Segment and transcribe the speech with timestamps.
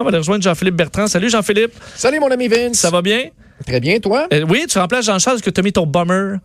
[0.00, 1.08] On va aller rejoindre Jean-Philippe Bertrand.
[1.08, 1.72] Salut Jean-Philippe.
[1.96, 2.78] Salut mon ami Vince.
[2.78, 3.24] Ça va bien?
[3.66, 4.28] Très bien, toi?
[4.32, 6.38] Euh, oui, tu remplaces Jean-Charles, que tu as mis ton bummer.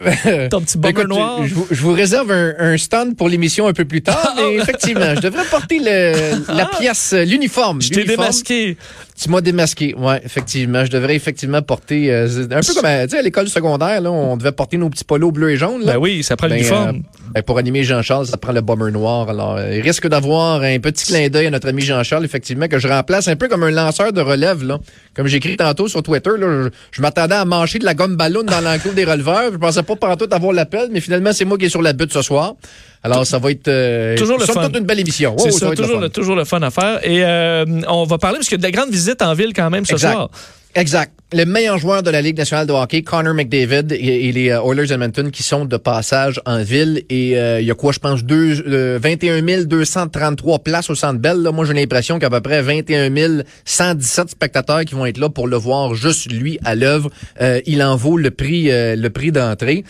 [0.50, 1.46] ton petit bummer Écoute, noir.
[1.46, 4.56] Je, vous- je vous réserve un, un stand pour l'émission un peu plus tard, mais
[4.56, 7.80] effectivement, je devrais porter le- la pièce, euh, l'uniforme.
[7.80, 8.76] Je t'ai démasqué.
[9.20, 10.84] Tu m'as démasqué, ouais, effectivement.
[10.84, 14.12] Je devrais effectivement porter, euh, un peu comme à, tu sais, à l'école secondaire, là,
[14.12, 15.84] on devait porter nos petits polos bleus et jaunes.
[15.84, 15.94] Là.
[15.94, 16.96] Ben oui, ça prend Ben, l'uniforme.
[16.98, 19.28] euh, ben, pour animer Jean-Charles, ça prend le bomber noir.
[19.28, 22.78] Alors, euh, il risque d'avoir un petit clin d'œil à notre ami Jean-Charles, effectivement, que
[22.78, 24.78] je remplace un peu comme un lanceur de relève, là.
[25.16, 28.14] Comme j'ai écrit tantôt sur Twitter, là, je, je m'attendais à manger de la gomme
[28.16, 29.50] ballon dans l'enclos des releveurs.
[29.52, 32.12] Je pensais pas pantoute avoir l'appel, mais finalement, c'est moi qui est sur la butte
[32.12, 32.54] ce soir.
[33.02, 34.64] Alors, ça va être euh, Toujours le fun.
[34.66, 35.36] toute une belle émission.
[35.38, 36.98] C'est Oh, ça, le toujours le, toujours le fun à faire.
[37.04, 39.52] Et euh, on va parler, parce qu'il y a de la grande visite en ville
[39.54, 40.12] quand même ce Exact.
[40.12, 40.30] soir.
[40.74, 41.12] Exact.
[41.32, 44.62] Le meilleur joueur de la Ligue nationale de hockey, Connor McDavid et, et les euh,
[44.62, 47.02] Oilers Edmonton qui sont de passage en ville.
[47.08, 51.18] Et euh, il y a quoi, je pense, deux, euh, 21 233 places au Centre
[51.20, 51.38] Bell.
[51.42, 51.52] Là.
[51.52, 55.56] Moi, j'ai l'impression qu'à peu près 21 117 spectateurs qui vont être là pour le
[55.56, 57.10] voir juste lui à l'œuvre.
[57.40, 59.84] Euh, il en vaut le prix, euh, le prix d'entrée.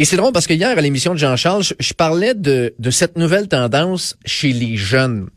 [0.00, 3.18] Et c'est drôle parce que hier, à l'émission de Jean-Charles, je, parlais de, de cette
[3.18, 5.28] nouvelle tendance chez les jeunes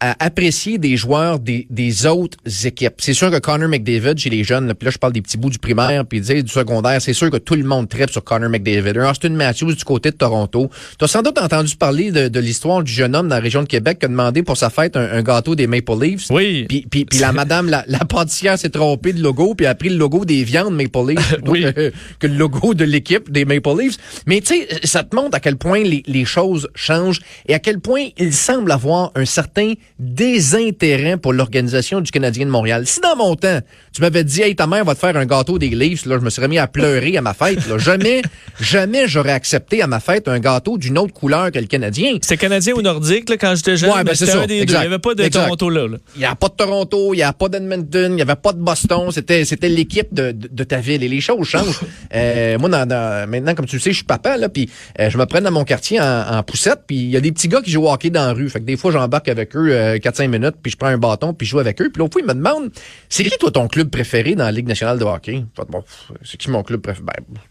[0.00, 2.94] à apprécier des joueurs des, des autres équipes.
[2.98, 5.36] C'est sûr que Connor McDavid, chez les jeunes, là, puis là, je parle des petits
[5.36, 8.48] bouts du primaire, puis du secondaire, c'est sûr que tout le monde tripe sur Connor
[8.48, 8.98] McDavid.
[8.98, 10.70] Austin Matthews du côté de Toronto.
[10.98, 13.62] Tu as sans doute entendu parler de, de l'histoire du jeune homme dans la région
[13.62, 16.30] de Québec qui a demandé pour sa fête un, un gâteau des Maple Leafs.
[16.30, 16.66] Oui.
[16.68, 19.88] Puis, puis, puis la madame, la, la pâtissière s'est trompée de logo, puis a pris
[19.88, 21.62] le logo des viandes Maple Leafs plutôt Oui.
[21.74, 23.96] que, que le logo de l'équipe des Maple Leafs.
[24.26, 27.58] Mais tu sais, ça te montre à quel point les, les choses changent et à
[27.58, 32.86] quel point il semble avoir un certain désintérêt pour l'organisation du Canadien de Montréal.
[32.86, 33.60] Si dans mon temps,
[33.92, 36.24] tu m'avais dit, hey, ta mère va te faire un gâteau des Leafs, là, je
[36.24, 37.66] me serais mis à pleurer à ma fête.
[37.68, 37.78] Là.
[37.78, 38.22] Jamais,
[38.60, 42.12] jamais j'aurais accepté à ma fête un gâteau d'une autre couleur que le Canadien.
[42.22, 43.90] C'était canadien ou nordique là, quand j'étais jeune.
[43.90, 45.44] Ouais, ben c'est ça, un des Il n'y avait pas de exact.
[45.44, 45.86] Toronto là.
[46.14, 48.52] Il n'y a pas de Toronto, il n'y a pas d'Edmonton, il n'y avait pas
[48.52, 49.10] de Boston.
[49.10, 51.02] C'était, c'était l'équipe de, de, de ta ville.
[51.02, 51.80] Et les choses changent.
[52.14, 55.10] Euh, moi, dans, dans- maintenant, comme tu le sais, je suis papa, là, puis euh,
[55.10, 57.48] je me prends dans mon quartier en, en poussette, puis il y a des petits
[57.48, 58.48] gars qui jouent au hockey dans la rue.
[58.48, 61.32] Fait que des fois, j'embarque avec eux euh, 4-5 minutes, puis je prends un bâton,
[61.34, 61.90] puis je joue avec eux.
[61.92, 62.70] Puis l'autre fois, ils me demandent,
[63.08, 65.44] c'est qui, toi, ton club préféré dans la Ligue nationale de hockey?
[65.68, 65.82] Bon,
[66.24, 67.04] c'est qui mon club préféré?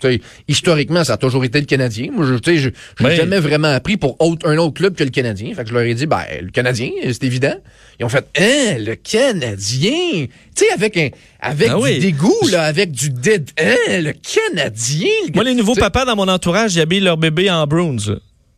[0.04, 2.10] Ben, historiquement, ça a toujours été le Canadien.
[2.12, 3.16] Moi, je, sais, je, n'ai Oui.
[3.16, 5.54] jamais vraiment appris pour autre, un autre club que le Canadien.
[5.56, 7.56] Fait que je leur ai dit, ben, le Canadien, c'est évident.
[8.00, 10.28] Ils ont fait, hein, le Canadien!
[10.56, 11.10] Tu sais, avec un,
[11.40, 12.00] avec Ah du oui.
[12.00, 15.08] dégoût, là, avec du dé, hein, le Canadien!
[15.28, 17.98] le- Moi, les nouveaux papas dans mon entourage, ils habillent leur bébé en Bruins.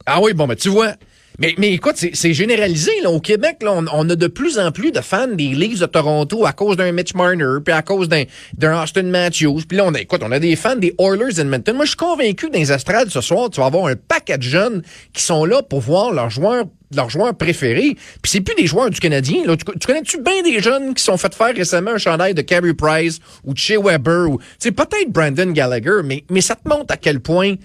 [0.05, 0.93] Ah oui, bon, ben, tu vois.
[1.39, 2.91] Mais, mais écoute, c'est généralisé.
[3.01, 3.09] Là.
[3.09, 6.45] Au Québec, là, on, a de plus en plus de fans des Leafs de Toronto
[6.45, 9.61] à cause d'un Mitch Marner, puis à cause d'un Austin Matthews.
[9.67, 11.75] Puis là, on a, écoute, on a des fans des Oilers d'Edmonton.
[11.75, 14.37] Moi, je suis convaincu que dans les estrades ce soir, tu vas avoir un paquet
[14.37, 14.83] de jeunes
[15.13, 17.95] qui sont là pour voir leurs joueurs leurs joueurs préférés.
[18.21, 19.45] Puis c'est plus des joueurs du Canadien.
[19.45, 19.55] Là.
[19.55, 22.73] Tu, tu connais-tu bien des jeunes qui sont fait faire récemment un chandail de Carey
[22.73, 26.97] Price ou de Shea Weber ou peut-être Brandon Gallagher, mais mais ça te montre à
[26.97, 27.55] quel point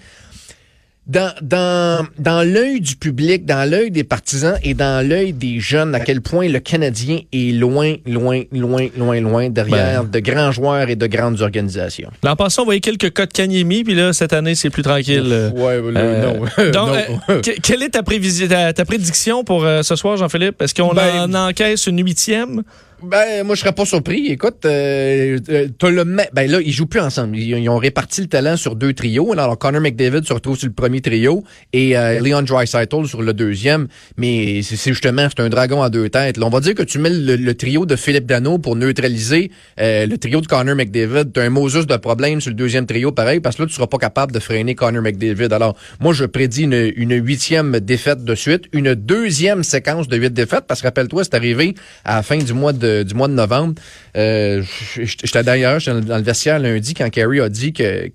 [1.07, 5.93] dans, dans, dans l'œil du public, dans l'œil des partisans et dans l'œil des jeunes,
[5.93, 10.09] à quel point le Canadien est loin, loin, loin, loin, loin derrière Ben.
[10.11, 12.09] de grands joueurs et de grandes organisations.
[12.23, 15.27] L'an passé, on voyait quelques cas de Kanyemi, puis là, cette année, c'est plus tranquille.
[15.31, 15.51] euh.
[15.51, 16.39] Ouais, Euh, non.
[16.71, 17.19] donc, non.
[17.29, 20.61] euh, que- quelle est ta, ta, ta prédiction pour euh, ce soir, Jean-Philippe?
[20.61, 22.63] Est-ce qu'on Ben- en encaisse une huitième?
[23.03, 24.27] Ben, moi, je serais pas surpris.
[24.27, 27.37] Écoute, euh, euh, t'as le ben là, ils jouent plus ensemble.
[27.37, 29.33] Ils, ils ont réparti le talent sur deux trios.
[29.33, 33.33] Alors, Connor McDavid se retrouve sur le premier trio et euh, Leon Draisaitl sur le
[33.33, 33.87] deuxième.
[34.17, 36.37] Mais c'est c'est justement, c'est un dragon à deux têtes.
[36.37, 39.51] Là, on va dire que tu mets le, le trio de Philippe Dano pour neutraliser
[39.79, 41.31] euh, le trio de Connor McDavid.
[41.33, 43.87] T'as un Moses de problème sur le deuxième trio, pareil, parce que là, tu seras
[43.87, 45.51] pas capable de freiner Connor McDavid.
[45.51, 50.33] Alors, moi, je prédis une, une huitième défaite de suite, une deuxième séquence de huit
[50.33, 51.73] défaites, parce que rappelle-toi, c'est arrivé
[52.03, 53.75] à la fin du mois de, du mois de novembre.
[54.15, 54.63] Euh,
[54.95, 58.09] J'étais d'ailleurs dans le vestiaire lundi quand Carey a dit que,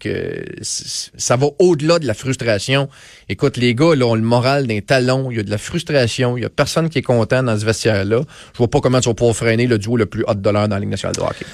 [0.72, 2.88] ça va au-delà de la frustration.
[3.28, 5.30] Écoute, les gars, là, ont le moral d'un talon.
[5.30, 6.36] Il y a de la frustration.
[6.36, 8.22] Il y a personne qui est content dans ce vestiaire-là.
[8.52, 10.68] Je vois pas comment tu vas pouvoir freiner le duo le plus hot de l'heure
[10.68, 11.46] dans la Ligue nationale de hockey.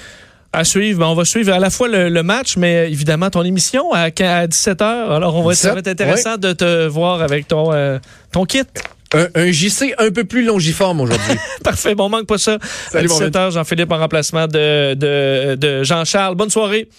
[0.53, 3.43] À suivre, ben, on va suivre à la fois le, le match, mais évidemment ton
[3.43, 4.81] émission à, 17h.
[4.81, 7.99] Alors, on va, ça va être 17, intéressant de te voir avec ton, euh,
[8.31, 8.63] ton kit.
[9.13, 11.35] Un, un JC un peu plus longiforme aujourd'hui.
[11.63, 12.57] Parfait, bon, manque pas ça.
[12.91, 16.35] Salut, à mon 17h, Jean-Philippe en remplacement de, de, de Jean-Charles.
[16.35, 16.89] Bonne soirée.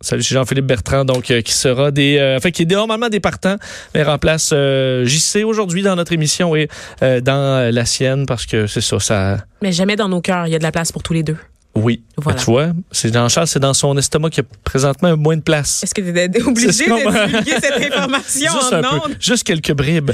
[0.00, 3.18] Salut, c'est Jean-Philippe Bertrand, donc euh, qui sera des, euh, enfin qui est normalement des
[3.18, 3.56] partants,
[3.94, 6.68] mais remplace euh, JC aujourd'hui dans notre émission et
[7.02, 9.38] euh, dans euh, la sienne parce que c'est ça, ça.
[9.60, 10.46] Mais jamais dans nos cœurs.
[10.46, 11.36] Il y a de la place pour tous les deux.
[11.74, 12.02] Oui.
[12.16, 12.38] Voilà.
[12.38, 15.82] Tu vois, c'est Jean-Charles, c'est dans son estomac qu'il y a présentement moins de place.
[15.84, 19.16] Est-ce que tu es obligé de divulguer cette information Juste en un peu, ondes?
[19.20, 20.10] juste quelques bribes.